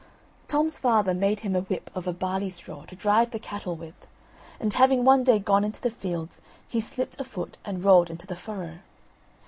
[0.47, 3.93] Tom's father made him a whip of a barley straw to drive the cattle with,
[4.59, 8.25] and having one day gone into the fields, he slipped a foot and rolled into
[8.25, 8.79] the furrow.